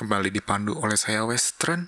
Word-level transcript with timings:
kembali 0.00 0.32
dipandu 0.32 0.80
oleh 0.80 0.96
saya 0.96 1.28
Western 1.28 1.84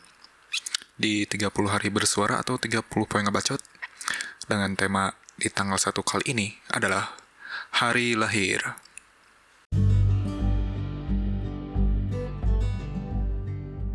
di 1.01 1.25
30 1.25 1.49
hari 1.65 1.89
bersuara 1.89 2.45
atau 2.45 2.61
30 2.61 2.85
poin 2.85 3.25
ngebacot 3.25 3.57
dengan 4.45 4.77
tema 4.77 5.17
di 5.33 5.49
tanggal 5.49 5.81
1 5.81 5.97
kali 6.05 6.37
ini 6.37 6.53
adalah 6.77 7.09
hari 7.81 8.13
lahir. 8.13 8.77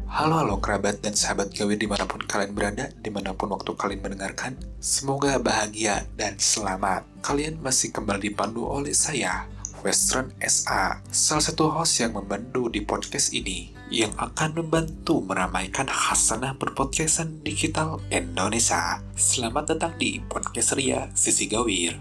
Halo 0.10 0.42
halo 0.42 0.58
kerabat 0.58 1.06
dan 1.06 1.14
sahabat 1.14 1.54
gawe 1.54 1.78
di 1.78 1.86
mana 1.86 2.10
pun 2.10 2.26
kalian 2.26 2.58
berada, 2.58 2.90
di 2.98 3.14
mana 3.14 3.38
pun 3.38 3.54
waktu 3.54 3.70
kalian 3.78 4.02
mendengarkan, 4.02 4.58
semoga 4.82 5.38
bahagia 5.38 6.10
dan 6.18 6.42
selamat. 6.42 7.06
Kalian 7.22 7.62
masih 7.62 7.94
kembali 7.94 8.34
dipandu 8.34 8.66
oleh 8.66 8.98
saya, 8.98 9.46
Western 9.86 10.34
SA, 10.42 11.02
salah 11.14 11.44
satu 11.44 11.70
host 11.70 12.02
yang 12.02 12.18
membantu 12.18 12.66
di 12.66 12.82
podcast 12.82 13.30
ini, 13.30 13.70
yang 13.94 14.10
akan 14.18 14.58
membantu 14.58 15.22
meramaikan 15.22 15.86
hasanah 15.86 16.58
berpodcastan 16.58 17.46
digital 17.46 18.02
Indonesia. 18.10 19.02
Selamat 19.14 19.78
datang 19.78 19.94
di 20.02 20.18
Podcast 20.26 20.74
Ria 20.74 21.14
Sisi 21.14 21.46
Gawir. 21.46 21.94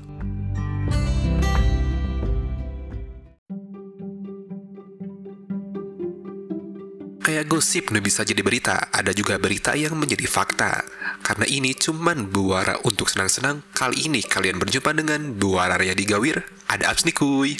Kayak 7.27 7.50
gosip 7.50 7.91
udah 7.91 8.00
bisa 8.00 8.22
jadi 8.22 8.38
berita, 8.38 8.88
ada 8.95 9.11
juga 9.11 9.34
berita 9.34 9.74
yang 9.74 9.98
menjadi 9.98 10.30
fakta. 10.30 10.86
Karena 11.26 11.42
ini 11.50 11.74
cuman 11.74 12.30
buara 12.30 12.78
untuk 12.86 13.10
senang-senang, 13.10 13.58
kali 13.74 14.06
ini 14.06 14.22
kalian 14.22 14.62
berjumpa 14.62 14.94
dengan 14.94 15.34
buara 15.34 15.74
Ria 15.74 15.90
di 15.90 16.06
Gawir. 16.06 16.38
Ada 16.70 16.94
apps 16.94 17.02
nih 17.02 17.18
kuy. 17.18 17.58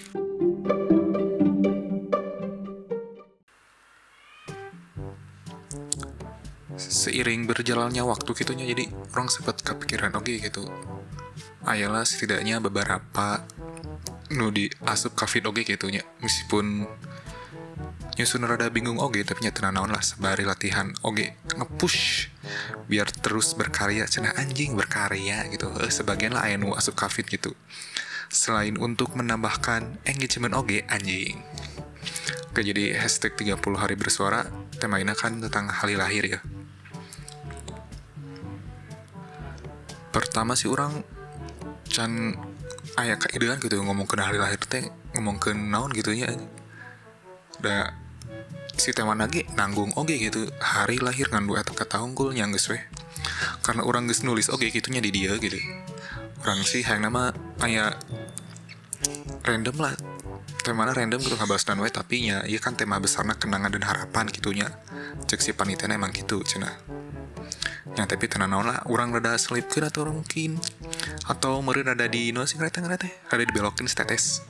Seiring 6.79 7.51
berjalannya 7.51 8.07
waktu 8.07 8.39
gitunya 8.39 8.71
jadi 8.71 8.87
orang 9.19 9.27
sempat 9.27 9.59
kepikiran 9.67 10.15
oke 10.15 10.31
okay, 10.31 10.47
gitu. 10.47 10.63
Ayolah 11.67 12.07
setidaknya 12.07 12.63
beberapa 12.63 13.43
nu 14.31 14.55
di 14.55 14.71
asup 14.87 15.19
kafit 15.19 15.43
oke 15.43 15.59
okay, 15.67 15.75
gitu 15.75 15.91
nya 15.91 16.07
meskipun 16.23 16.87
nyusun 18.17 18.49
rada 18.49 18.73
bingung. 18.73 18.99
Oge 18.99 19.23
tapi 19.23 19.45
nyata 19.45 19.69
naon 19.69 19.93
lah 19.93 20.01
sebari 20.01 20.49
latihan. 20.49 20.91
Oge 21.05 21.37
ngepush 21.53 22.33
biar 22.89 23.13
terus 23.13 23.53
berkarya. 23.53 24.09
Cenah 24.09 24.35
anjing 24.41 24.73
berkarya 24.73 25.47
gitu. 25.53 25.69
Eh, 25.81 25.93
sebagian 25.93 26.35
lah 26.35 26.49
aya 26.49 26.57
nu 26.57 26.73
asup 26.73 26.97
kafit 26.97 27.29
gitu. 27.29 27.53
Selain 28.33 28.75
untuk 28.81 29.15
menambahkan 29.15 30.03
engagement 30.09 30.57
oge 30.57 30.83
anjing. 30.89 31.39
Oke 32.51 32.65
jadi 32.65 32.97
hashtag 32.97 33.37
30 33.37 33.61
hari 33.77 34.01
bersuara 34.01 34.49
tema 34.81 34.97
ini 34.97 35.13
kan 35.13 35.37
tentang 35.45 35.69
hari 35.69 35.93
lahir 35.93 36.25
ya. 36.25 36.41
Pertama 40.09 40.57
sih 40.57 40.73
orang 40.73 41.05
can 41.93 42.33
ayah 42.97 43.21
keidean 43.21 43.61
gitu 43.61 43.77
ngomong 43.85 44.09
ke 44.09 44.17
hari 44.17 44.41
lahir 44.41 44.57
teh 44.65 44.89
ngomong 45.13 45.37
ke 45.37 45.53
naon 45.53 45.93
gitu 45.93 46.17
ya. 46.17 46.33
Udah 47.61 48.06
si 48.77 48.93
tema 48.93 49.17
lagi 49.17 49.45
nanggung 49.57 49.93
oke 49.97 50.13
gitu. 50.13 50.49
Hari 50.61 51.01
lahir 51.01 51.33
ngan 51.33 51.45
dua 51.49 51.65
kata 51.65 52.01
unggul 52.05 52.37
yang 52.37 52.53
weh 52.53 52.83
karena 53.65 53.83
orang 53.83 54.07
geus 54.07 54.23
nulis 54.23 54.53
oke 54.53 54.69
gitunya 54.71 55.03
di 55.03 55.11
dia 55.11 55.35
gitu. 55.37 55.59
Orang 56.45 56.63
sih 56.63 56.85
yang 56.85 57.03
nama 57.03 57.35
ayah 57.65 57.97
random 59.43 59.77
lah. 59.81 59.95
Tema 60.63 60.87
random 60.91 61.23
gitu 61.23 61.35
nggak 61.35 61.51
bahas 61.51 61.63
dan 61.67 61.79
tapi 61.91 62.31
ya 62.31 62.43
iya 62.47 62.59
kan 62.59 62.75
tema 62.75 62.99
besarnya 62.99 63.39
kenangan 63.39 63.75
dan 63.75 63.85
harapan 63.87 64.29
gitunya. 64.31 64.69
Cek 65.27 65.41
si 65.43 65.51
panitia 65.57 65.91
emang 65.91 66.15
gitu 66.15 66.43
cina 66.47 66.71
ya 67.97 68.05
tapi 68.05 68.29
tenan 68.29 68.53
naon 68.53 68.69
lah 68.69 68.85
orang 68.93 69.09
rada 69.09 69.41
selipkeun 69.41 69.89
atau 69.89 70.05
mungkin 70.13 70.61
atau 71.25 71.65
meureun 71.65 71.89
rada 71.89 72.05
di 72.05 72.29
no 72.29 72.45
sih 72.45 72.61
kereta 72.61 72.85
teh 72.85 73.13
rada 73.33 73.45
dibelokin 73.49 73.89
status 73.89 74.45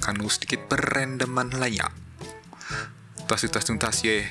kanu 0.00 0.24
sedikit 0.32 0.72
perendeman 0.72 1.52
layak 1.60 1.92
tas 3.32 3.48
tas 3.48 3.64
tuntas 3.64 4.04
ye. 4.04 4.28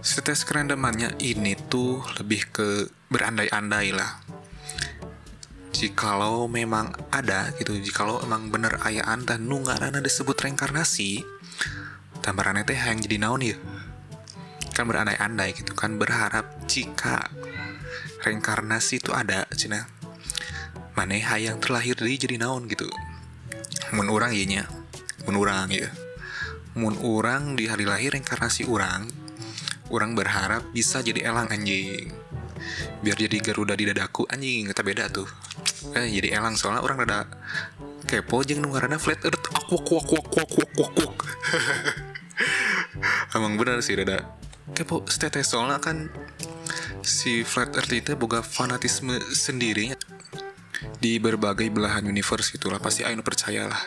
Setes 0.00 0.48
kerendamannya 0.48 1.20
ini 1.20 1.52
tuh 1.68 2.00
lebih 2.16 2.48
ke 2.48 2.88
berandai-andai 3.12 3.92
lah. 3.92 4.24
Jikalau 5.76 6.48
memang 6.48 6.96
ada 7.12 7.52
gitu 7.60 7.76
jikalau 7.76 8.24
emang 8.24 8.48
bener 8.48 8.80
ayah 8.88 9.04
anda 9.04 9.36
nungarana 9.36 10.00
disebut 10.00 10.48
reinkarnasi 10.48 11.28
tambarannya 12.24 12.64
teh 12.64 12.72
yang 12.72 13.04
jadi 13.04 13.20
naon 13.20 13.44
ya? 13.44 13.56
Kan 14.72 14.88
berandai-andai 14.88 15.60
gitu 15.60 15.76
kan 15.76 16.00
berharap 16.00 16.48
jika 16.64 17.28
reinkarnasi 18.24 19.04
itu 19.04 19.12
ada 19.12 19.44
cina 19.52 19.97
mana 20.98 21.14
yang 21.38 21.62
terlahir 21.62 21.94
dari 21.94 22.18
jadi 22.18 22.42
naon 22.42 22.66
gitu. 22.66 22.90
Mun 23.94 24.10
orang 24.10 24.34
ya 24.34 24.44
nya. 24.50 24.64
Mun 25.30 25.38
orang 25.38 25.70
ya 25.70 25.86
mun 26.78 26.94
orang 27.02 27.58
di 27.58 27.66
hari 27.66 27.82
lahir 27.82 28.14
reinkarnasi 28.14 28.70
orang 28.70 29.10
orang 29.90 30.14
berharap 30.14 30.62
bisa 30.70 31.02
jadi 31.02 31.26
elang 31.26 31.50
anjing. 31.50 32.14
Biar 33.02 33.18
jadi 33.18 33.42
garuda 33.42 33.74
di 33.74 33.90
dadaku 33.90 34.30
anjing 34.30 34.70
kita 34.70 34.82
beda 34.86 35.04
tuh. 35.10 35.26
Eh 35.98 36.06
jadi 36.06 36.38
elang 36.38 36.54
soalnya 36.54 36.86
orang 36.86 37.02
rada 37.02 37.26
kepo 38.06 38.46
jeng 38.46 38.62
nu 38.62 38.70
karena 38.70 38.94
flat 38.94 39.18
earth. 39.26 39.42
Aku 39.50 39.74
aku 39.82 39.98
aku 39.98 40.14
aku 40.22 40.38
aku 40.46 40.60
aku 40.62 40.82
aku 40.86 41.06
emang 43.36 43.58
benar 43.58 43.82
sih 43.82 43.98
rada 43.98 44.22
kepo. 44.70 45.02
Stetes 45.10 45.50
soalnya 45.50 45.82
kan 45.82 46.06
si 47.02 47.42
flat 47.42 47.74
earth 47.74 47.90
itu 47.90 48.14
boga 48.14 48.38
fanatisme 48.44 49.18
sendiri 49.34 49.98
di 50.98 51.22
berbagai 51.22 51.70
belahan 51.70 52.02
universe 52.10 52.50
gitulah 52.50 52.82
pasti 52.82 53.06
Ainu 53.06 53.22
percaya 53.22 53.70
lah 53.70 53.82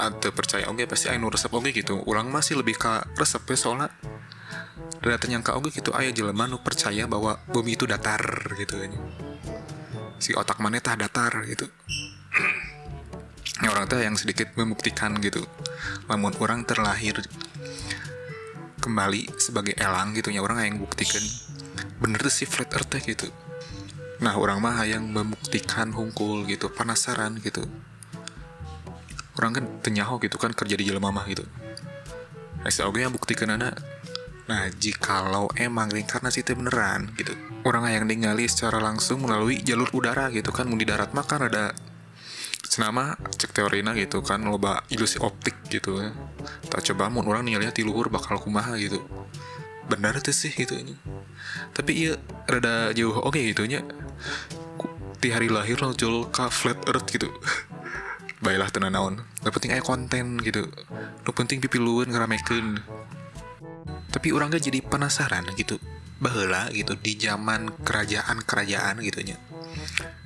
atau 0.00 0.32
percaya 0.32 0.64
oke 0.72 0.80
okay, 0.80 0.86
pasti 0.88 1.06
Ainu 1.12 1.28
resep. 1.28 1.52
Oke 1.52 1.68
okay, 1.68 1.84
gitu 1.84 2.00
ulang 2.08 2.32
masih 2.32 2.56
lebih 2.56 2.80
ke 2.80 2.88
resep 3.20 3.44
ya 3.44 3.56
soalnya 3.56 3.88
rada 5.04 5.18
ternyangka 5.20 5.52
oke 5.52 5.68
okay, 5.68 5.84
gitu 5.84 5.92
ayah 5.92 6.14
jelema 6.14 6.48
nu 6.48 6.64
percaya 6.64 7.04
bahwa 7.04 7.36
bumi 7.52 7.76
itu 7.76 7.84
datar 7.84 8.24
gitu 8.56 8.80
kan. 8.80 8.92
Si 10.16 10.32
otak 10.32 10.56
mana 10.64 10.80
tah 10.80 10.96
datar 10.96 11.44
gitu. 11.44 11.68
Ya 13.60 13.68
orang 13.68 13.86
teh 13.86 14.00
yang 14.00 14.16
sedikit 14.16 14.56
membuktikan 14.56 15.12
gitu. 15.20 15.44
Namun 16.08 16.32
orang 16.40 16.64
terlahir 16.64 17.20
kembali 18.80 19.30
sebagai 19.38 19.76
elang 19.78 20.16
gitu 20.16 20.32
ya 20.32 20.40
orang 20.40 20.64
yang 20.64 20.76
buktikan. 20.80 21.20
Bener 22.00 22.18
tuh 22.24 22.32
si 22.32 22.48
flat 22.48 22.72
earth 22.72 22.96
gitu 23.04 23.28
nah 24.22 24.38
orang 24.38 24.62
mah 24.62 24.86
yang 24.86 25.02
membuktikan 25.10 25.90
hungkul 25.90 26.46
gitu 26.46 26.70
penasaran 26.70 27.42
gitu 27.42 27.66
orang 29.36 29.52
kan 29.58 29.64
tenyaho 29.82 30.22
gitu 30.22 30.38
kan 30.38 30.54
kerja 30.54 30.78
di 30.78 30.86
jelema 30.86 31.10
mah 31.10 31.26
gitu 31.26 31.42
nah 32.62 32.70
oke 32.86 33.02
yang 33.02 33.10
buktikan 33.10 33.50
anak 33.50 33.82
Nah, 34.42 34.66
jikalau 34.74 35.46
emang 35.54 35.86
reinkarnasi 35.86 36.42
itu 36.42 36.58
beneran 36.58 37.14
gitu, 37.14 37.30
orang 37.62 37.86
yang 37.94 38.04
ningali 38.10 38.50
secara 38.50 38.82
langsung 38.82 39.22
melalui 39.22 39.62
jalur 39.62 39.86
udara 39.94 40.34
gitu 40.34 40.50
kan, 40.50 40.66
mau 40.66 40.74
di 40.74 40.82
darat 40.82 41.14
mah 41.14 41.22
kan 41.22 41.46
ada 41.46 41.70
senama 42.66 43.14
cek 43.38 43.54
teorina 43.54 43.94
gitu 43.94 44.18
kan, 44.18 44.42
loba 44.42 44.82
ilusi 44.90 45.22
optik 45.22 45.54
gitu 45.70 46.02
ya. 46.02 46.10
Tak 46.66 46.82
coba 46.90 47.06
mau 47.06 47.22
orang 47.22 47.46
nih 47.46 47.62
lihat 47.62 47.78
di 47.78 47.86
luhur 47.86 48.10
bakal 48.10 48.42
kumaha 48.42 48.74
gitu. 48.82 48.98
Benar 49.88 50.20
tuh 50.22 50.34
sih 50.34 50.52
gitu 50.52 50.78
ini. 50.78 50.94
Tapi 51.72 51.92
iya 52.06 52.14
rada 52.46 52.92
jauh 52.94 53.16
oke 53.16 53.34
okay, 53.34 53.50
gitu 53.54 53.66
nya. 53.66 53.82
Di 55.22 55.30
hari 55.30 55.48
lahir 55.48 55.78
muncul 55.78 56.26
ke 56.30 56.50
flat 56.50 56.78
earth 56.90 57.08
gitu. 57.10 57.30
Baiklah 58.44 58.70
tenan 58.74 58.94
naon. 58.94 59.22
Gak 59.42 59.54
penting 59.54 59.70
aja 59.74 59.84
konten 59.86 60.42
gitu. 60.42 60.66
Lu 61.22 61.30
penting 61.30 61.62
pipi 61.62 61.78
luan 61.78 62.10
ngeramekeun 62.10 62.82
tapi 64.12 64.28
orang 64.30 64.52
gak 64.52 64.68
jadi 64.68 64.84
penasaran 64.84 65.48
gitu 65.56 65.80
bahula 66.20 66.68
gitu 66.70 66.94
di 67.00 67.16
zaman 67.18 67.72
kerajaan-kerajaan 67.82 69.00
gitunya 69.02 69.40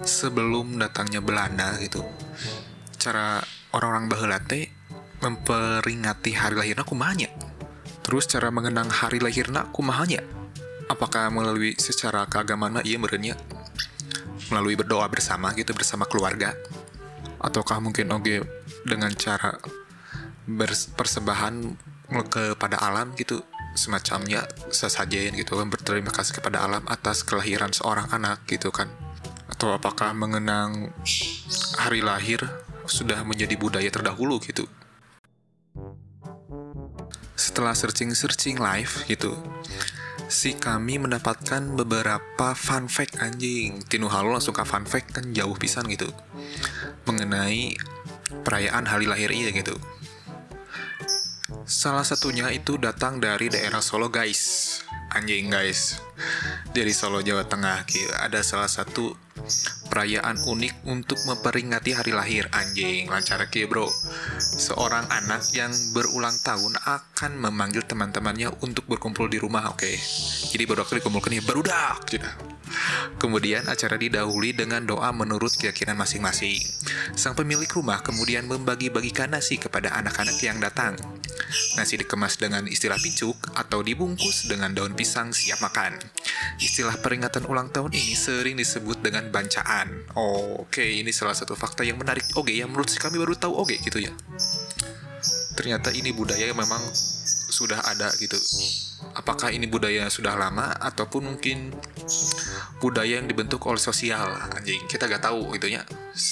sebelum 0.03 0.77
datangnya 0.77 1.23
Belanda 1.23 1.79
gitu 1.81 2.03
cara 2.99 3.41
orang-orang 3.73 4.11
bahula 4.11 4.39
teh 4.43 4.69
memperingati 5.23 6.37
hari 6.37 6.59
lahirna 6.59 6.85
kumanya 6.85 7.31
terus 8.07 8.31
cara 8.31 8.55
mengenang 8.55 8.87
hari 8.87 9.19
lahirna 9.19 9.67
kumahanya? 9.75 10.23
Apakah 10.87 11.27
melalui 11.35 11.75
secara 11.75 12.23
keagamaan 12.31 12.79
iya 12.87 13.03
merenya? 13.03 13.35
Melalui 14.55 14.79
berdoa 14.79 15.11
bersama 15.11 15.51
gitu 15.59 15.75
bersama 15.75 16.07
keluarga? 16.07 16.55
Ataukah 17.43 17.83
mungkin 17.83 18.07
oke 18.15 18.47
dengan 18.87 19.11
cara 19.19 19.59
persembahan 20.95 21.75
kepada 22.31 22.79
alam 22.79 23.11
gitu 23.19 23.43
semacamnya 23.75 24.47
sesajen 24.71 25.35
gitu 25.35 25.59
kan 25.59 25.67
berterima 25.67 26.15
kasih 26.15 26.39
kepada 26.39 26.63
alam 26.63 26.87
atas 26.87 27.27
kelahiran 27.27 27.75
seorang 27.75 28.07
anak 28.15 28.47
gitu 28.47 28.71
kan? 28.71 28.87
Atau 29.51 29.75
apakah 29.75 30.15
mengenang 30.15 30.95
hari 31.75 32.07
lahir 32.07 32.39
sudah 32.87 33.27
menjadi 33.27 33.59
budaya 33.59 33.91
terdahulu 33.91 34.39
gitu 34.47 34.71
setelah 37.57 37.73
searching-searching 37.73 38.61
live 38.61 39.09
gitu 39.09 39.33
si 40.29 40.53
kami 40.53 41.01
mendapatkan 41.01 41.65
beberapa 41.73 42.53
fun 42.53 42.85
fact 42.85 43.17
anjing. 43.25 43.81
Tinu 43.89 44.13
halo 44.13 44.37
langsung 44.37 44.53
ke 44.53 44.61
fun 44.61 44.85
fact 44.85 45.17
kan 45.17 45.33
jauh 45.33 45.57
pisan 45.57 45.89
gitu 45.89 46.05
mengenai 47.09 47.73
perayaan 48.45 48.85
hari 48.85 49.09
lahir 49.09 49.33
iya 49.33 49.57
gitu. 49.57 49.73
Salah 51.65 52.05
satunya 52.05 52.53
itu 52.53 52.77
datang 52.77 53.25
dari 53.25 53.49
daerah 53.49 53.81
Solo 53.81 54.13
guys. 54.13 54.85
Anjing 55.17 55.49
guys. 55.49 55.97
Dari 56.77 56.93
Solo 56.93 57.25
Jawa 57.25 57.49
Tengah 57.49 57.89
gitu. 57.89 58.13
ada 58.21 58.45
salah 58.45 58.69
satu 58.69 59.17
perayaan 59.97 60.37
unik 60.37 60.93
untuk 60.93 61.17
memperingati 61.25 61.97
hari 61.97 62.13
lahir 62.13 62.45
anjing 62.53 63.09
lancar 63.09 63.41
ke 63.49 63.65
bro 63.65 63.89
seorang 64.37 65.09
anak 65.09 65.41
yang 65.57 65.73
berulang 65.97 66.37
tahun 66.45 66.77
akan 66.85 67.41
memanggil 67.41 67.81
teman-temannya 67.81 68.53
untuk 68.61 68.85
berkumpul 68.85 69.25
di 69.33 69.41
rumah 69.41 69.73
oke 69.73 69.89
okay? 69.89 69.97
jadi 70.53 70.69
baru 70.69 70.85
aku 70.85 71.01
dikumpulkan 71.01 71.33
ya 71.33 71.43
barudak 71.49 72.13
gitu 72.13 72.29
Kemudian 73.17 73.65
acara 73.71 73.97
didahului 73.97 74.53
dengan 74.53 74.85
doa 74.85 75.09
menurut 75.15 75.55
keyakinan 75.57 75.97
masing-masing. 75.97 76.61
Sang 77.17 77.33
pemilik 77.33 77.69
rumah 77.73 78.05
kemudian 78.05 78.45
membagi-bagikan 78.45 79.33
nasi 79.33 79.57
kepada 79.57 79.95
anak-anak 79.97 80.37
yang 80.43 80.59
datang. 80.61 80.99
Nasi 81.79 81.97
dikemas 81.97 82.37
dengan 82.37 82.67
istilah 82.67 82.99
picuk 83.01 83.39
atau 83.55 83.81
dibungkus 83.81 84.51
dengan 84.51 84.75
daun 84.75 84.93
pisang 84.99 85.31
siap 85.31 85.63
makan. 85.63 85.97
Istilah 86.61 86.99
peringatan 87.01 87.47
ulang 87.49 87.71
tahun 87.71 87.95
ini 87.95 88.15
sering 88.19 88.57
disebut 88.59 89.01
dengan 89.01 89.31
bancaan. 89.31 89.86
Oh, 90.17 90.67
Oke, 90.67 90.83
ini 90.83 91.13
salah 91.13 91.37
satu 91.37 91.57
fakta 91.57 91.85
yang 91.85 92.01
menarik. 92.01 92.25
Oke, 92.37 92.53
yang 92.53 92.73
menurut 92.73 92.93
kami 92.97 93.17
baru 93.17 93.37
tahu 93.37 93.53
oke 93.57 93.77
gitu 93.81 94.01
ya. 94.01 94.13
Ternyata 95.57 95.89
ini 95.93 96.13
budaya 96.13 96.45
yang 96.45 96.59
memang 96.59 96.81
sudah 97.49 97.81
ada 97.81 98.13
gitu. 98.21 98.37
Apakah 99.17 99.49
ini 99.53 99.65
budaya 99.65 100.09
sudah 100.13 100.37
lama 100.37 100.77
ataupun 100.77 101.25
mungkin 101.25 101.73
budaya 102.77 103.19
yang 103.19 103.29
dibentuk 103.29 103.65
oleh 103.65 103.81
sosial 103.81 104.37
anjing 104.53 104.85
kita 104.85 105.09
gak 105.09 105.25
tahu 105.25 105.57
gitu 105.57 105.73
ya 105.73 105.83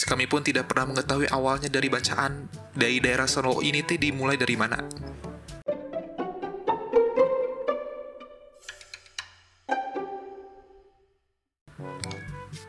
kami 0.04 0.28
pun 0.28 0.44
tidak 0.44 0.68
pernah 0.68 0.92
mengetahui 0.92 1.28
awalnya 1.32 1.72
dari 1.72 1.88
bacaan 1.88 2.46
dari 2.76 3.00
daerah 3.00 3.24
Solo 3.24 3.64
ini 3.64 3.80
teh 3.80 3.96
dimulai 3.96 4.36
dari 4.36 4.54
mana 4.54 4.76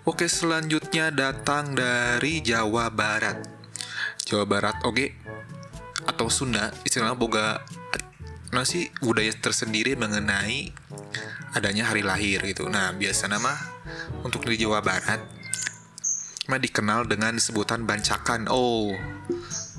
Oke 0.05 0.29
selanjutnya 0.29 1.09
datang 1.09 1.73
dari 1.73 2.37
Jawa 2.45 2.93
Barat 2.93 3.41
Jawa 4.25 4.45
Barat 4.45 4.77
oke 4.85 4.93
okay. 4.93 5.09
atau 6.05 6.29
Sunda 6.29 6.69
istilahnya 6.85 7.17
boga 7.17 7.65
nasi 8.53 8.93
budaya 9.01 9.33
tersendiri 9.33 9.97
mengenai 9.97 10.69
adanya 11.57 11.89
hari 11.89 12.05
lahir 12.05 12.45
gitu. 12.45 12.69
Nah, 12.69 12.93
biasa 12.93 13.25
nama 13.25 13.51
untuk 14.21 14.45
di 14.45 14.61
Jawa 14.61 14.85
Barat 14.85 15.19
mah 16.45 16.59
dikenal 16.61 17.09
dengan 17.09 17.41
sebutan 17.41 17.89
bancakan. 17.89 18.45
Oh, 18.53 18.93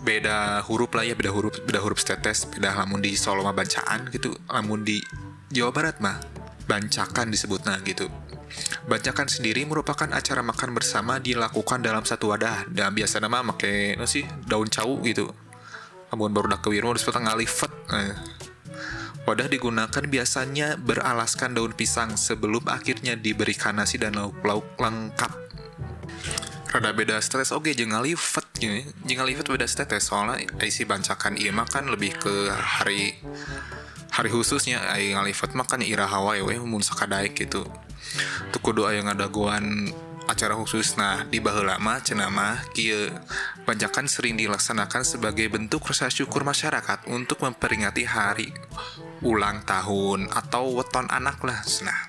beda 0.02 0.66
huruf 0.66 0.90
lah 0.98 1.06
ya, 1.06 1.14
beda 1.14 1.30
huruf, 1.30 1.62
beda 1.62 1.78
huruf 1.78 2.02
tetes, 2.02 2.50
beda 2.50 2.74
lamun 2.74 2.98
di 2.98 3.14
Solo 3.14 3.46
mah 3.46 3.54
bancaan 3.54 4.10
gitu, 4.10 4.34
lamun 4.50 4.82
di 4.82 4.98
Jawa 5.54 5.70
Barat 5.70 6.02
mah 6.02 6.18
bancakan 6.66 7.30
disebutnya 7.30 7.78
gitu. 7.86 8.10
Bancakan 8.86 9.26
sendiri 9.26 9.66
merupakan 9.66 10.06
acara 10.10 10.40
makan 10.40 10.72
bersama 10.72 11.18
dilakukan 11.18 11.82
dalam 11.82 12.06
satu 12.06 12.30
wadah 12.30 12.70
dan 12.70 12.94
biasa 12.94 13.18
nama 13.18 13.42
make 13.42 13.98
sih 14.06 14.24
daun 14.46 14.70
cau 14.70 15.02
gitu. 15.02 15.30
Namun 16.14 16.30
baru 16.30 16.54
dak 16.54 16.62
kewiru 16.62 16.94
disebut 16.94 17.18
ngalifet. 17.18 17.72
Nah, 17.90 18.14
Wadah 19.26 19.50
digunakan 19.50 20.06
biasanya 20.06 20.78
beralaskan 20.78 21.58
daun 21.58 21.74
pisang 21.74 22.14
sebelum 22.14 22.62
akhirnya 22.70 23.18
diberikan 23.18 23.74
nasi 23.74 23.98
dan 23.98 24.14
lauk-lauk 24.14 24.78
lengkap. 24.78 25.34
Rada 26.70 26.94
beda 26.94 27.18
stres 27.18 27.50
oke 27.50 27.66
okay, 27.66 27.74
jengal 27.74 28.06
livet 28.06 28.46
gini. 28.54 28.86
Jengal 29.02 29.26
livet 29.26 29.50
beda 29.50 29.66
stres 29.66 30.06
soalnya 30.06 30.46
isi 30.62 30.86
bancakan 30.86 31.34
iya 31.42 31.50
makan 31.50 31.90
lebih 31.90 32.14
ke 32.22 32.54
hari 32.54 33.18
hari 34.14 34.30
khususnya 34.30 34.78
ai 34.94 35.10
ngalivet 35.10 35.58
makan 35.58 35.82
ira 35.82 36.06
hawa 36.06 36.38
ya 36.38 36.46
mun 36.62 36.86
sakadaek 36.86 37.34
gitu. 37.34 37.66
Tuh 38.52 38.60
kudu 38.62 38.86
aya 38.88 39.02
ngadaguan 39.04 39.90
acara 40.26 40.58
khusus. 40.58 40.98
Nah 40.98 41.24
di 41.26 41.38
cenah 41.40 42.30
mah 42.30 42.66
kieu 42.74 43.10
banjakan 43.66 44.10
sering 44.10 44.34
dilaksanakan 44.38 45.02
sebagai 45.06 45.46
bentuk 45.50 45.86
rasa 45.86 46.10
syukur 46.10 46.42
masyarakat 46.42 47.06
untuk 47.10 47.42
memperingati 47.42 48.04
hari 48.06 48.50
ulang 49.24 49.64
tahun 49.64 50.28
atau 50.28 50.76
weton 50.76 51.08
anak 51.08 51.40
lah 51.40 51.64
nah 51.80 52.00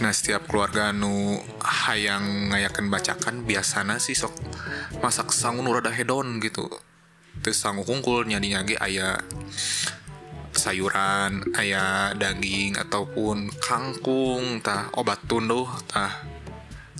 nah 0.00 0.10
setiap 0.10 0.48
keluarga 0.48 0.96
nu 0.96 1.36
hayang 1.60 2.48
ngayakan 2.48 2.88
bacakan 2.88 3.44
biasanya 3.44 4.00
sih 4.00 4.16
sok 4.16 4.32
masak 5.04 5.28
sangun 5.28 5.68
rada 5.68 5.92
hedon 5.92 6.40
gitu. 6.40 6.68
Terus 7.44 7.60
sangu 7.60 7.84
kungkul 7.84 8.24
nyanyi 8.24 8.56
nyanyi 8.56 8.76
ayah 8.80 9.20
sayuran 10.60 11.56
ayah 11.56 12.12
daging 12.12 12.76
ataupun 12.76 13.48
kangkung 13.56 14.60
tah 14.60 14.92
obat 14.92 15.24
tunduh 15.24 15.64
tah. 15.88 16.20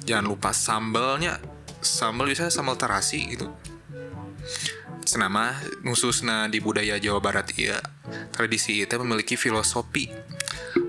Jangan 0.09 0.25
lupa 0.25 0.57
sambalnya 0.57 1.37
sambal 1.85 2.25
biasanya 2.25 2.49
sambal 2.49 2.81
terasi 2.81 3.37
gitu. 3.37 3.53
Senama 5.05 5.53
khususnya 5.85 6.49
di 6.49 6.65
budaya 6.65 6.97
Jawa 6.97 7.21
Barat 7.21 7.53
ya 7.53 7.77
tradisi 8.33 8.81
itu 8.81 8.97
memiliki 8.97 9.37
filosofi 9.37 10.09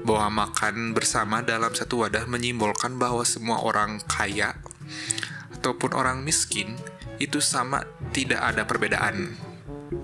bahwa 0.08 0.48
makan 0.48 0.96
bersama 0.96 1.44
dalam 1.44 1.76
satu 1.76 2.08
wadah 2.08 2.24
menyimbolkan 2.32 2.96
bahwa 2.96 3.28
semua 3.28 3.60
orang 3.60 4.00
kaya 4.08 4.56
ataupun 5.60 5.92
orang 5.92 6.24
miskin 6.24 6.80
itu 7.22 7.38
sama 7.44 7.86
tidak 8.16 8.42
ada 8.42 8.66
perbedaan 8.66 9.51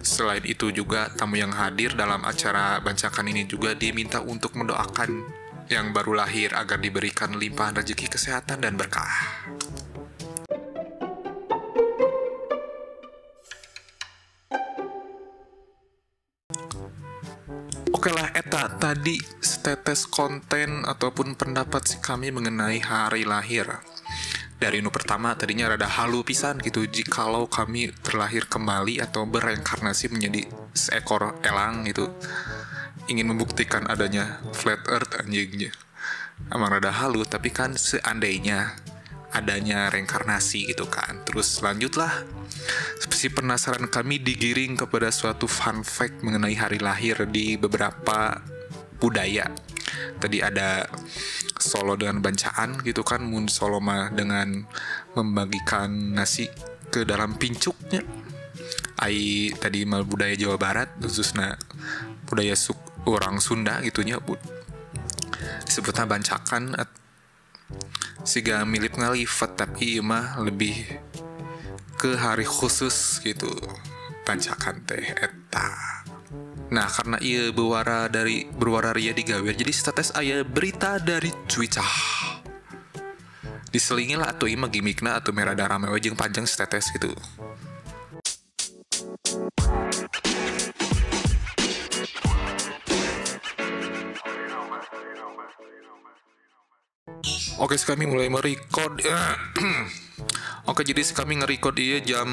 Selain 0.01 0.43
itu 0.45 0.73
juga 0.73 1.09
tamu 1.13 1.37
yang 1.37 1.53
hadir 1.53 1.93
dalam 1.93 2.21
acara 2.25 2.81
bancakan 2.81 3.29
ini 3.29 3.45
juga 3.45 3.73
diminta 3.77 4.21
untuk 4.21 4.57
mendoakan 4.57 5.23
yang 5.67 5.91
baru 5.91 6.23
lahir 6.23 6.55
agar 6.55 6.79
diberikan 6.79 7.35
limpahan 7.35 7.79
rezeki 7.83 8.07
kesehatan 8.07 8.63
dan 8.63 8.79
berkah. 8.79 9.11
Oke 17.91 18.13
lah, 18.13 18.31
Eta, 18.31 18.71
tadi 18.79 19.19
setetes 19.43 20.07
konten 20.07 20.87
ataupun 20.87 21.35
pendapat 21.35 21.83
si 21.83 21.97
kami 21.99 22.31
mengenai 22.31 22.79
hari 22.79 23.27
lahir. 23.27 23.67
Dari 24.57 24.81
nu 24.81 24.89
pertama 24.89 25.37
tadinya 25.37 25.69
rada 25.69 25.85
halu 25.85 26.25
pisan 26.25 26.57
gitu. 26.59 26.89
Jikalau 26.89 27.45
kami 27.45 27.93
terlahir 28.01 28.49
kembali 28.49 28.97
atau 29.01 29.29
bereinkarnasi 29.29 30.09
menjadi 30.09 30.49
seekor 30.73 31.37
elang 31.45 31.85
gitu 31.85 32.09
ingin 33.07 33.23
membuktikan 33.31 33.87
adanya 33.87 34.43
flat 34.51 34.83
earth 34.91 35.15
anjingnya 35.15 35.71
emang 36.53 36.69
rada 36.77 36.93
halu 36.93 37.25
tapi 37.25 37.49
kan 37.49 37.73
seandainya 37.73 38.77
adanya 39.35 39.91
reinkarnasi 39.91 40.71
gitu 40.71 40.87
kan. 40.87 41.21
Terus 41.27 41.59
lanjutlah. 41.59 42.23
Seperti 42.97 43.27
penasaran 43.31 43.85
kami 43.91 44.23
digiring 44.23 44.79
kepada 44.79 45.11
suatu 45.11 45.45
fun 45.45 45.83
fact 45.83 46.23
mengenai 46.23 46.55
hari 46.55 46.79
lahir 46.79 47.27
di 47.27 47.59
beberapa 47.59 48.39
budaya. 48.97 49.51
Tadi 50.17 50.41
ada 50.41 50.87
solo 51.61 51.97
dengan 51.97 52.21
bancaan 52.21 52.81
gitu 52.81 53.01
kan 53.01 53.23
mun 53.23 53.49
soloma 53.51 54.09
dengan 54.13 54.65
membagikan 55.13 56.15
nasi 56.15 56.47
ke 56.89 57.03
dalam 57.03 57.35
pincuknya. 57.35 58.01
Ai 58.97 59.53
tadi 59.53 59.85
mal 59.85 60.03
budaya 60.03 60.33
Jawa 60.33 60.57
Barat 60.57 60.89
khususnya 60.97 61.57
budaya 62.25 62.57
suk 62.57 62.77
orang 63.07 63.39
Sunda 63.39 63.79
gitunya 63.85 64.19
disebutnya 65.63 66.09
bancakan 66.09 66.75
siga 68.27 68.67
mirip 68.67 68.99
ngalivet 68.99 69.51
tapi 69.55 70.03
mah 70.03 70.39
lebih 70.43 70.75
ke 71.95 72.19
hari 72.19 72.43
khusus 72.43 73.23
gitu 73.23 73.47
bancakan 74.27 74.83
teh 74.83 75.15
eta 75.15 75.96
nah 76.67 76.87
karena 76.91 77.15
ia 77.23 77.55
berwara 77.55 78.11
dari 78.11 78.43
berwara 78.43 78.91
ria 78.91 79.15
digawe 79.15 79.47
jadi 79.55 79.71
status 79.71 80.11
ayah 80.19 80.43
berita 80.43 80.99
dari 80.99 81.31
Twitter 81.47 81.85
diselingi 83.71 84.19
lah 84.19 84.35
atau 84.35 84.51
ima 84.51 84.67
gimmickna 84.67 85.15
atau 85.15 85.31
merah 85.31 85.55
darah 85.55 85.79
mewah 85.79 85.99
panjang 86.15 86.43
status 86.43 86.91
gitu 86.91 87.11
Oke, 97.57 97.73
kami 97.73 98.05
mulai 98.05 98.29
merecord. 98.29 99.01
Oke, 100.69 100.85
jadi 100.85 101.01
kami 101.09 101.41
nge-record 101.41 101.73
dia 101.73 101.97
jam 102.05 102.29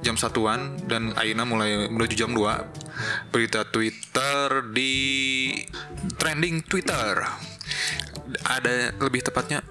jam 0.00 0.16
satuan 0.16 0.80
dan 0.88 1.12
Aina 1.20 1.44
mulai 1.44 1.84
menuju 1.92 2.16
jam 2.16 2.32
2. 2.32 2.87
Berita 3.30 3.66
Twitter 3.68 4.66
di 4.72 4.94
trending 6.16 6.64
Twitter. 6.66 7.24
Ada 8.44 8.92
lebih 9.00 9.24
tepatnya 9.24 9.64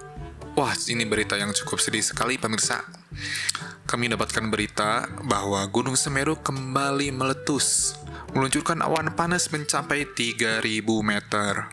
Wah, 0.57 0.73
ini 0.89 1.05
berita 1.05 1.37
yang 1.37 1.53
cukup 1.53 1.77
sedih 1.77 2.01
sekali 2.01 2.41
pemirsa. 2.41 2.81
Kami 3.85 4.09
dapatkan 4.09 4.49
berita 4.49 5.05
bahwa 5.21 5.61
Gunung 5.69 5.93
Semeru 5.93 6.33
kembali 6.33 7.13
meletus, 7.13 7.93
meluncurkan 8.33 8.81
awan 8.81 9.13
panas 9.13 9.53
mencapai 9.53 10.09
3000 10.17 10.65
meter. 11.05 11.69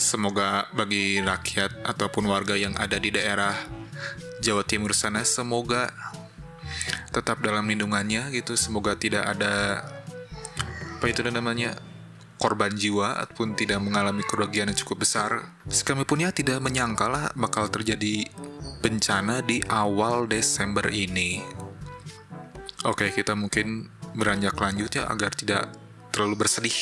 Semoga 0.00 0.64
bagi 0.72 1.20
rakyat 1.20 1.84
ataupun 1.84 2.24
warga 2.24 2.56
yang 2.56 2.72
ada 2.80 2.96
di 2.96 3.12
daerah 3.12 3.52
Jawa 4.40 4.64
Timur 4.64 4.96
sana 4.96 5.20
semoga 5.20 5.92
tetap 7.12 7.44
dalam 7.44 7.68
lindungannya 7.68 8.32
gitu. 8.32 8.56
Semoga 8.56 8.96
tidak 8.96 9.28
ada 9.28 9.84
apa 11.06 11.14
itu 11.14 11.22
namanya 11.30 11.70
korban 12.34 12.74
jiwa 12.74 13.22
ataupun 13.22 13.54
tidak 13.54 13.78
mengalami 13.78 14.26
kerugian 14.26 14.66
yang 14.66 14.74
cukup 14.74 15.06
besar. 15.06 15.54
Kami 15.70 16.02
pun 16.02 16.18
ya 16.18 16.34
tidak 16.34 16.58
menyangka 16.58 17.06
lah 17.06 17.30
bakal 17.38 17.70
terjadi 17.70 18.26
bencana 18.82 19.38
di 19.38 19.62
awal 19.70 20.26
Desember 20.26 20.90
ini. 20.90 21.46
Oke, 22.82 23.14
kita 23.14 23.38
mungkin 23.38 23.86
beranjak 24.18 24.58
lanjut 24.58 24.98
ya 24.98 25.06
agar 25.06 25.30
tidak 25.30 25.70
terlalu 26.10 26.42
bersedih. 26.42 26.74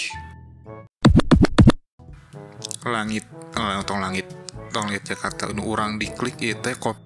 Langit, 2.88 3.28
oh, 3.61 3.85
tong 3.85 4.00
langit, 4.00 4.25
tong 4.73 4.88
langit 4.88 5.04
Jakarta, 5.04 5.52
ini 5.52 5.61
orang 5.61 6.00
diklik 6.00 6.40
itu 6.40 6.73
kok 6.81 6.97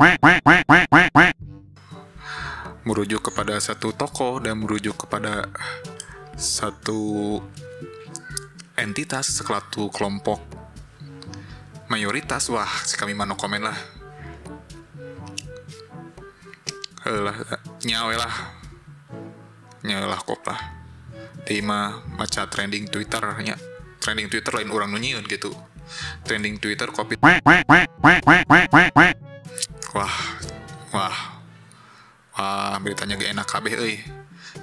merujuk 2.87 3.27
kepada 3.27 3.59
satu 3.59 3.91
toko 3.91 4.39
dan 4.39 4.63
merujuk 4.63 4.95
kepada 5.03 5.51
satu 6.38 7.42
entitas 8.78 9.26
suatu 9.42 9.90
kelompok 9.90 10.38
mayoritas. 11.90 12.47
Wah 12.54 12.71
si 12.87 12.95
kami 12.95 13.12
mano 13.18 13.35
komen 13.35 13.66
lah. 13.66 13.75
Lah 17.11 17.37
nyawe 17.83 18.14
lah. 18.14 18.35
Nyawe 19.83 20.07
lah 20.07 20.21
kok 20.23 20.47
lah. 20.47 20.61
Maca 22.14 22.47
trending 22.47 22.87
twitter 22.87 23.21
nya. 23.42 23.59
Trending 23.99 24.30
twitter 24.30 24.54
lain 24.54 24.71
orang 24.71 24.95
nunyiun 24.95 25.26
gitu. 25.26 25.50
Trending 26.23 26.61
twitter 26.62 26.92
kopi 26.92 27.16
wah 27.18 27.40
wah 30.92 31.16
wah 32.37 32.76
beritanya 32.78 33.16
gak 33.16 33.33
enak 33.33 33.49
kabeh 33.49 33.73
euy 33.75 33.97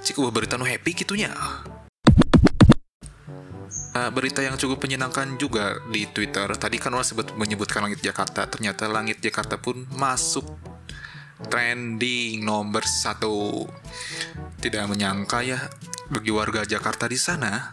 cik 0.02 0.20
uh 0.20 0.30
berita 0.32 0.60
nu 0.60 0.66
happy 0.66 0.92
gitunya 0.92 1.32
Uh, 3.96 4.12
berita 4.12 4.44
yang 4.44 4.60
cukup 4.60 4.84
menyenangkan 4.84 5.40
juga 5.40 5.80
di 5.88 6.04
Twitter. 6.04 6.44
Tadi 6.52 6.76
kan 6.76 6.92
orang 6.92 7.08
sebut 7.08 7.32
menyebutkan 7.32 7.80
langit 7.80 8.04
Jakarta. 8.04 8.44
Ternyata 8.44 8.92
langit 8.92 9.24
Jakarta 9.24 9.56
pun 9.56 9.88
masuk 9.96 10.44
trending 11.48 12.44
nomor 12.44 12.84
satu. 12.84 13.64
Tidak 14.60 14.84
menyangka 14.84 15.40
ya 15.40 15.56
bagi 16.12 16.28
warga 16.28 16.68
Jakarta 16.68 17.08
di 17.08 17.16
sana 17.16 17.72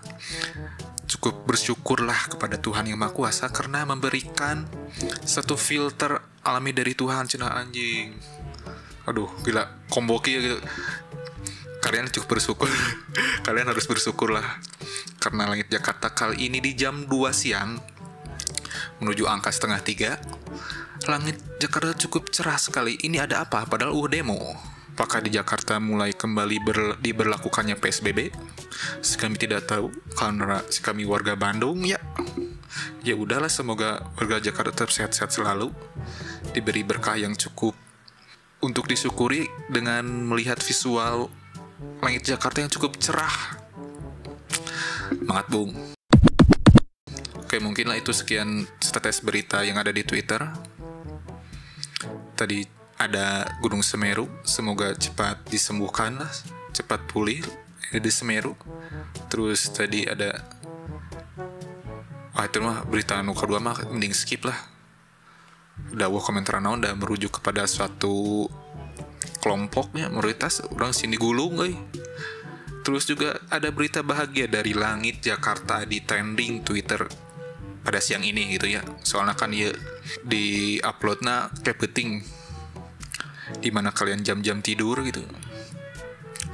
cukup 1.12 1.44
bersyukurlah 1.44 2.32
kepada 2.32 2.56
Tuhan 2.56 2.88
yang 2.88 2.98
Maha 2.98 3.12
Kuasa 3.12 3.52
karena 3.52 3.84
memberikan 3.84 4.64
satu 5.28 5.60
filter 5.60 6.24
alami 6.48 6.72
dari 6.72 6.96
Tuhan 6.96 7.28
cina 7.28 7.52
anjing. 7.52 8.16
Aduh, 9.12 9.28
gila 9.44 9.68
komboki 9.92 10.40
ya 10.40 10.40
gitu 10.40 10.60
kalian 11.84 12.08
cukup 12.08 12.40
bersyukur. 12.40 12.72
Kalian 13.46 13.68
harus 13.68 13.84
bersyukur 13.84 14.32
lah 14.32 14.64
karena 15.20 15.52
langit 15.52 15.68
Jakarta 15.68 16.16
kali 16.16 16.48
ini 16.48 16.64
di 16.64 16.72
jam 16.76 17.08
2 17.08 17.12
siang 17.36 17.76
menuju 19.04 19.28
angka 19.28 19.52
setengah 19.52 19.80
tiga 19.84 20.12
langit 21.08 21.36
Jakarta 21.60 21.92
cukup 21.96 22.32
cerah 22.32 22.56
sekali. 22.56 22.96
Ini 22.96 23.28
ada 23.28 23.44
apa? 23.44 23.68
Padahal 23.68 23.92
uh 23.92 24.08
demo. 24.08 24.40
Apakah 24.94 25.26
di 25.26 25.34
Jakarta 25.34 25.82
mulai 25.82 26.14
kembali 26.14 26.58
ber, 26.62 26.80
diberlakukannya 27.02 27.76
PSBB 27.76 28.30
kami 29.20 29.36
tidak 29.36 29.68
tahu. 29.68 29.92
Karena 30.16 30.64
kami 30.64 31.04
warga 31.04 31.36
Bandung 31.36 31.84
ya. 31.84 32.00
Ya 33.04 33.20
udahlah 33.20 33.52
semoga 33.52 34.00
warga 34.16 34.40
Jakarta 34.40 34.72
tetap 34.72 34.92
sehat-sehat 34.96 35.36
selalu. 35.36 35.76
Diberi 36.56 36.88
berkah 36.88 37.20
yang 37.20 37.36
cukup. 37.36 37.76
Untuk 38.64 38.88
disyukuri 38.88 39.44
dengan 39.68 40.08
melihat 40.08 40.64
visual 40.64 41.28
langit 42.04 42.28
Jakarta 42.28 42.62
yang 42.62 42.72
cukup 42.72 43.00
cerah. 43.00 43.60
Semangat 45.14 45.48
Bung. 45.50 45.72
Oke, 47.44 47.62
mungkinlah 47.62 48.02
itu 48.02 48.10
sekian 48.12 48.66
status 48.82 49.22
berita 49.22 49.62
yang 49.62 49.78
ada 49.78 49.94
di 49.94 50.02
Twitter. 50.02 50.42
Tadi 52.34 52.66
ada 52.98 53.46
Gunung 53.62 53.86
Semeru, 53.86 54.26
semoga 54.42 54.94
cepat 54.98 55.46
disembuhkan 55.48 56.18
cepat 56.74 57.06
pulih 57.06 57.46
di 57.94 58.12
Semeru. 58.12 58.58
Terus 59.30 59.70
tadi 59.70 60.06
ada 60.10 60.42
Wah 62.34 62.50
itu 62.50 62.58
mah 62.66 62.82
berita 62.90 63.22
anu 63.22 63.38
kedua 63.38 63.62
mah 63.62 63.78
mending 63.94 64.12
skip 64.18 64.50
lah. 64.50 64.58
Udah 65.94 66.10
komentar 66.18 66.58
naon 66.58 66.82
udah 66.82 66.98
merujuk 66.98 67.38
kepada 67.38 67.70
suatu 67.70 68.50
kelompoknya 69.44 70.08
mayoritas 70.08 70.64
orang 70.72 70.96
sini 70.96 71.20
gulung 71.20 71.60
guys 71.60 71.76
terus 72.84 73.08
juga 73.08 73.40
ada 73.48 73.72
berita 73.72 74.04
bahagia 74.04 74.48
dari 74.48 74.76
langit 74.76 75.24
Jakarta 75.24 75.88
di 75.88 76.04
trending 76.04 76.64
Twitter 76.68 77.08
pada 77.84 78.00
siang 78.00 78.24
ini 78.24 78.56
gitu 78.56 78.72
ya. 78.72 78.84
Soalnya 79.04 79.36
kan 79.36 79.52
ya 79.52 79.72
di 80.24 80.80
uploadnya 80.80 81.52
kayak 81.64 81.80
penting 81.80 82.24
di 83.60 83.70
mana 83.72 83.92
kalian 83.92 84.24
jam-jam 84.24 84.64
tidur 84.64 85.00
gitu. 85.04 85.24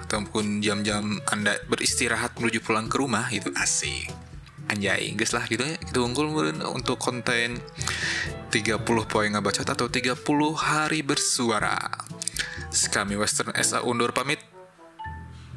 Ataupun 0.06 0.62
jam-jam 0.62 1.22
anda 1.30 1.58
beristirahat 1.70 2.38
menuju 2.38 2.66
pulang 2.66 2.90
ke 2.90 2.98
rumah 2.98 3.30
itu 3.30 3.54
asik. 3.58 4.10
Anjay 4.70 5.14
guys 5.18 5.34
lah 5.34 5.46
gitu 5.50 5.66
ya. 5.66 5.78
Itu 5.82 6.06
unggul 6.06 6.30
untuk 6.74 6.98
konten 7.02 7.62
30 8.54 8.86
poin 8.86 9.30
ngabacot 9.34 9.66
atau 9.66 9.90
30 9.90 10.18
hari 10.58 11.02
bersuara 11.06 11.78
kami 12.70 13.18
Western 13.18 13.50
SA 13.58 13.82
undur 13.82 14.14
pamit. 14.14 14.38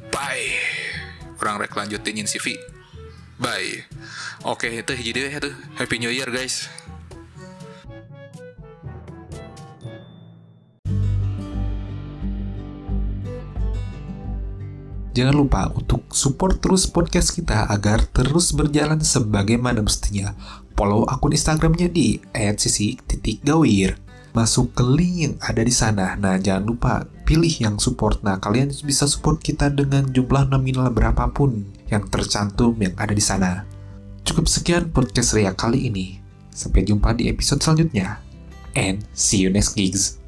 Bye. 0.09 0.57
Orang 1.37 1.61
rek 1.61 1.77
lanjutin 1.77 2.25
CV. 2.25 2.57
Bye. 3.37 3.85
Oke, 4.45 4.69
itu 4.73 4.93
jadi 4.97 5.29
tuh. 5.37 5.53
Happy 5.77 6.01
New 6.01 6.09
Year 6.09 6.29
guys. 6.33 6.69
Jangan 15.13 15.37
lupa 15.37 15.69
untuk 15.77 16.09
support 16.09 16.57
terus 16.57 16.89
podcast 16.89 17.37
kita 17.37 17.69
agar 17.69 18.09
terus 18.09 18.49
berjalan 18.49 18.97
sebagaimana 18.97 19.85
mestinya. 19.85 20.33
Follow 20.73 21.05
akun 21.05 21.37
Instagramnya 21.37 21.93
di 21.93 22.17
@sisi_gawir 22.33 24.12
masuk 24.33 24.73
ke 24.73 24.83
link 24.83 25.15
yang 25.21 25.35
ada 25.39 25.61
di 25.61 25.73
sana. 25.73 26.17
Nah, 26.17 26.41
jangan 26.41 26.65
lupa 26.65 27.05
pilih 27.23 27.53
yang 27.61 27.77
support. 27.77 28.25
Nah, 28.25 28.41
kalian 28.41 28.73
bisa 28.81 29.05
support 29.05 29.39
kita 29.39 29.69
dengan 29.69 30.09
jumlah 30.09 30.49
nominal 30.49 30.89
berapapun 30.89 31.69
yang 31.87 32.09
tercantum 32.09 32.73
yang 32.81 32.97
ada 32.97 33.13
di 33.13 33.21
sana. 33.21 33.63
Cukup 34.25 34.49
sekian 34.49 34.89
podcast 34.89 35.37
Ria 35.37 35.53
kali 35.53 35.87
ini. 35.87 36.17
Sampai 36.49 36.85
jumpa 36.85 37.13
di 37.13 37.29
episode 37.29 37.61
selanjutnya. 37.61 38.17
And 38.73 39.05
see 39.13 39.45
you 39.45 39.53
next 39.53 39.77
gigs. 39.77 40.22